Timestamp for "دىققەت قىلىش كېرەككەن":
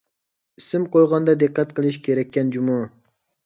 1.45-2.53